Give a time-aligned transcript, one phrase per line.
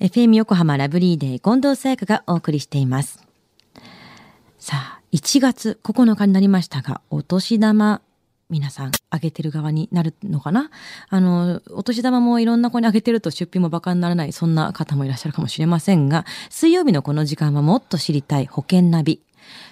[0.00, 3.26] FM 横浜ラブリーデー近藤沙耶香がお送りしています。
[4.56, 8.00] さあ、1月9日になりましたが、お年玉、
[8.48, 10.70] 皆さん、あげてる側になるのかな？
[11.08, 19.20] あの、お年玉もいろんな子にあげてると出費もバカにならない、そんな方もいらっしゃるかもしれませんが、水曜日のこの時間はもっと知りたい保険ナビ。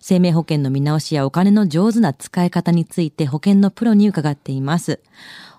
[0.00, 5.00] 生命保険の見直しやお金の上手な使い方について保険のプロに伺っています。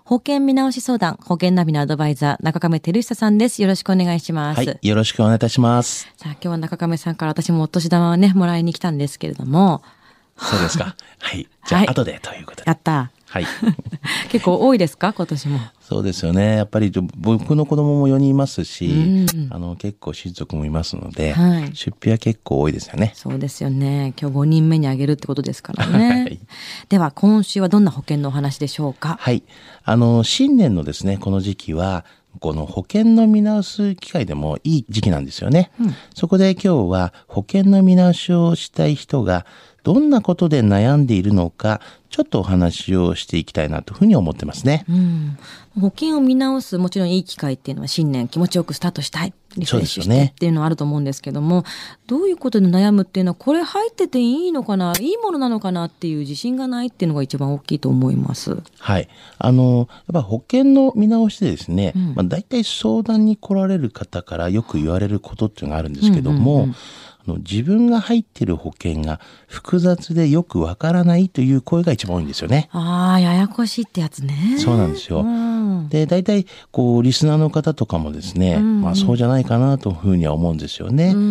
[0.04, 3.60] 保険見直し相談、保険ナビのアドバイザー、中亀照久さんです。
[3.60, 4.58] よろしくお願いします。
[4.58, 6.08] はい、よろしくお願いいたします。
[6.16, 9.82] さあ、今日は中亀さんから私もお年玉をね、もらいに来たんですけれども、
[10.38, 10.94] そうですか。
[11.18, 11.48] はい。
[11.66, 12.68] じゃあ、はい後でということで。
[12.68, 13.10] やった。
[13.28, 13.46] はい。
[14.30, 15.12] 結構多いですか？
[15.12, 15.58] 今年も。
[15.80, 16.56] そうですよね。
[16.56, 23.12] やっぱり僕の子供も4人いますし、うんあの結構親族もいますので、はい出費は結構多いですよね。
[23.14, 24.14] そうですよね。
[24.20, 26.08] 今日5人目にあげるってことですからね。
[26.22, 26.40] はい
[26.88, 29.16] では、今週はどんな保険のお話でしょうか？
[29.20, 29.42] はい。
[29.84, 32.04] あの、新年のですね、この時期は、
[32.40, 35.70] この保険の見直す機会でもいい時期なんですよね。
[36.14, 39.46] そこで今日は保険の見直しをしたい人が
[39.86, 44.84] どんなことで悩んでいるのか、ちょっとお話をしていきたいなというふうに思ってますね。
[44.88, 45.38] うん。
[45.80, 49.32] 保険を見直す、もちろんいい機会っていうのは新年気持ちよくスタートしたい。
[49.56, 51.64] リフレッシュしてそうですよねっていうのはあると思うんですけども、
[52.06, 58.56] どういうことで悩むっていうのは、これ入ってていいのかないいものなのかなっていう自信がないっていうのが一番大きいと思います。
[58.78, 59.08] はい。
[59.38, 72.68] あの、やっぱ保険の見直しでですね、うんまあ大体相談に来られる方からよく言われることっていうのがあるんですけども、うんうんうんあの自分が入っている保険が複雑でよくわからないという声が一番多いんですよね。
[72.72, 74.56] ああ、ややこしいってやつね。
[74.58, 81.08] そうなんですようんで、大体、こう、リスナーの方とかもですね、うんうんまあそうじゃないかなというふうには思うんですよね。
[81.08, 81.22] うんう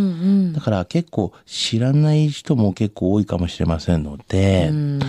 [0.49, 4.99] んだから結構知らない人も結構多いかもしれませんので、うん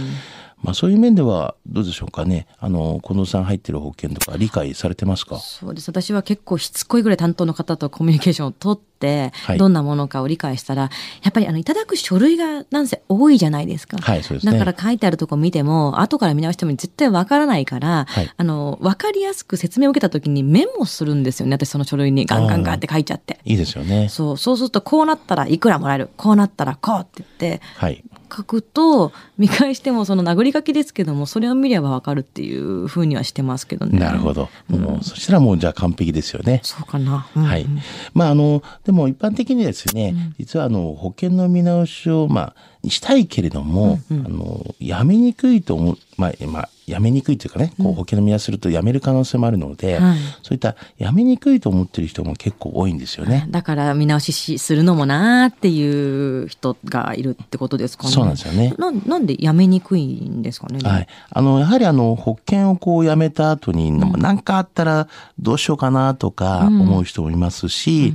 [0.62, 2.46] まあそういう面ではどうでしょうかね。
[2.58, 5.38] あの、近藤さん入ってる保険とか理解されてますか？
[5.38, 5.90] そうです。
[5.90, 10.88] 私は結構しつこいぐらい担当の方とコミュニケーションを取って、はいどんなものかを理解したら、や
[11.28, 13.98] っぱりあの、いただく書類がなんせ多いじゃないですか。
[13.98, 14.52] はい、そうですね。
[14.52, 21.56] だから書いてあるとこ見ても、後から見直しても絶対わからないから、はいあの、わかりやすく説明を受けた時にメモするんですよね。
[21.56, 23.38] 私その書類にガンガンガンって書いちゃって。
[23.44, 24.08] いいですよね。
[24.08, 28.02] そう、そうするとこうなったらいくらもらえる、こうなったらこうって言って、はい。
[28.30, 33.98] 書くと、見返してもその殴り書きですけども、それを見ればわかるっていうふうにはしてますけどね。
[33.98, 34.48] なるほど。
[34.68, 36.60] もう、そしたらもうじゃあ完璧ですよね。
[36.62, 37.28] そうかな。
[37.36, 37.66] うんはい。
[38.14, 42.54] まあ、あの、でも一般的にですね、実はあの、保険の見直しを、まあ、
[42.90, 53.46] したいけれども、あの、やめにくいと思う、まあ、まあ、やめにくいというかね、こう保険の見直しするとやめる可能性もあるので、はいそういったやめにくいと思ってる人も結構多いんですよね。
[53.50, 58.10] だから見直ししするのもなーっていう人がいるってことですかね。
[58.10, 60.78] そうなんですよねななんでやめにくいんですかね。
[60.88, 61.08] はい。
[61.30, 65.08] あの、やはりあの、保険をこう辞めた後に、何かあったら
[65.40, 68.14] どうしようかなとか思う人もいますし、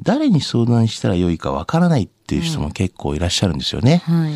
[0.00, 4.02] 誰に相談したらよいかわからないっていう人も結構いらっしゃるんですよね。
[4.04, 4.32] はい。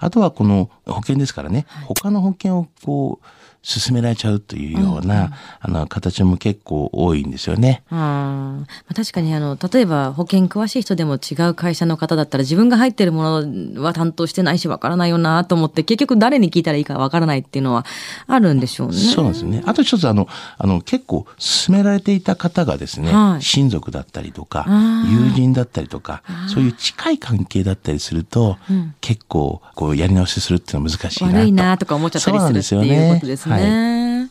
[0.00, 3.26] あとはこの保険ですからね、他の保険をこう、
[3.62, 7.82] 進められちゃうというような、あの、形も結構多いんですよね。
[7.90, 17.84] あーまあ確かにあの例えば保険詳しい人でも違う会社の方だったら自分が入ってるものは担当してないしわからないよなと思って結局誰に聞いたらいいかわからないっていうのは
[18.26, 18.94] あるんでしょうね。
[18.94, 19.62] そうなんですよね。
[19.66, 28.56] あと一つあの、あの、結構勧められていた方がですね、はい親族だったりとかあ、友人だったりとか、そういう近い関係だったりすると、
[29.00, 31.36] 結構、こう、やり直しするっていうのは難しいなと。
[31.36, 34.30] 悪いなとか思っちゃったりするっていうことですはいね。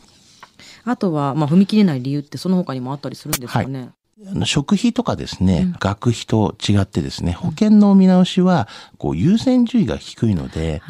[0.84, 3.90] あとは、まあ、踏み切れない理由ってその他にもあったりするんですかね。
[4.26, 10.82] あの食費とかですね、学費と違ってですね、保険の見直しは、こう、優先順位が低いので、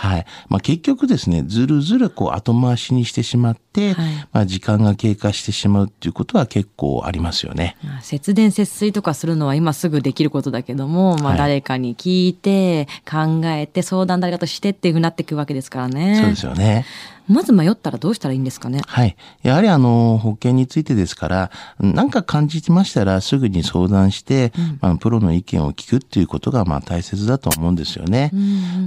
[0.00, 0.26] はい。
[0.48, 7.76] まあ、結局ですね、ずるずるこう後回しにしてしまって、はいまあ、時間が経過してしまうっていうことは結構ありますよね。
[7.84, 16.16] まあ節電節水とかするのは今すぐできることだけども、まあ、はい誰かに聞いて、考えて、相談誰かとしてっていうふうになっていくわけですからね。
[16.16, 16.86] そうですよね。
[17.30, 18.82] まず迷ったらどうしたらいいんですかね？
[18.86, 19.16] はい。
[19.42, 28.32] やはりあの、保険についてですから、何か感じましたらすぐに相談して、まあ、プロの意見を聞くっていうことがまあ大切だと思うんですよね。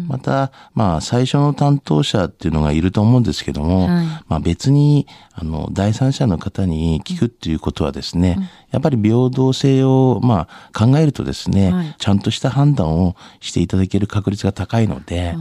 [0.08, 8.38] また、まあ、最初の担当者っていうのがいると思うんですけども、はいまあ別に、あの、第三者の方に聞くっていうことはですね、
[8.72, 15.36] やっぱり平等性を、まあ、考えるとですね、はいちゃんとした判断をしていただける確率が高いので。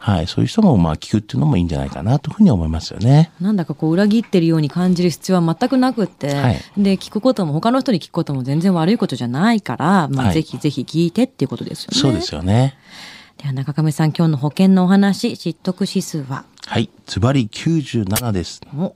[0.00, 3.30] はい、そういう人もまあ聞くっていうのもいいんじゃないかなというふうに思いますよね。
[3.40, 11.98] なんだかこう裏切ってるように感じる必要は全くなくって、はいで、聞くことも他の人に聞くことも全然悪いことじゃないから、まあ、はいぜひぜひ聞いてっていうことですよね。
[12.00, 12.76] そうですよね。
[13.38, 16.44] では中亀さん、今日の保険のお話、知得指数は？
[16.66, 18.60] はい、ズバリ97です。
[18.76, 18.94] お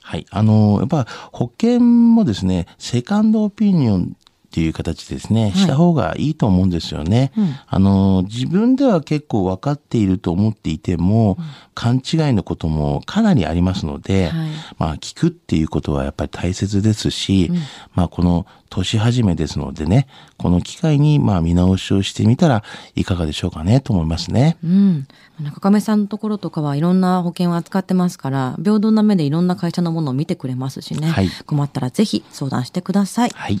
[0.00, 0.26] はい。
[0.30, 4.16] あの、やっぱ保険もですね、セカンドオピニオン
[4.54, 7.32] っていう形ですね、した方がいいと思うんですよね。
[7.36, 11.38] うんあの、自分では結構分かっていると思っていても、
[11.74, 12.00] 勘違い
[12.34, 14.48] のこともかなりありますので、はい
[14.78, 17.50] まあ、聞くっていうことはやっぱり大切ですし、
[17.94, 20.06] まあ、この年始めですのでね、
[20.36, 22.62] この機会にまあ見直しをしてみたら
[22.94, 24.56] いかがでしょうかねと思いますね。
[24.62, 25.06] うん。
[25.40, 31.08] 中亀さんのところとかはいろんな保険を扱ってますから、平等な目でいろんな会社のものを見てくれますしね。
[31.08, 33.30] はい困ったらぜひ相談してください。
[33.34, 33.60] はい。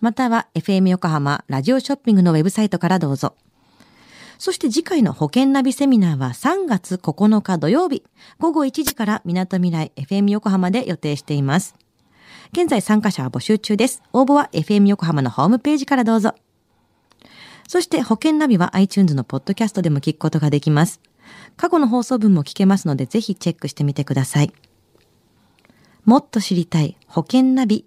[0.00, 3.34] または FM 横浜ラジオショッピングのウェブサイトからどうぞ。
[4.38, 8.02] そして次回の保険ナビセミナーは3月9日土曜日
[8.38, 11.74] 午後1時から港未来 FM 横浜で予定しています。
[12.52, 14.02] 現在参加者は募集中です。
[14.12, 16.34] 応募は FM 横浜のホームページからどうぞ。
[17.68, 21.00] そして保険ナビは iTunes のポッドキャストでも聞くことができます。
[21.56, 24.52] 過去の放送分も聞けますのでぜひチェックしてみてください。
[26.04, 27.86] もっと知りたい保険ナビ。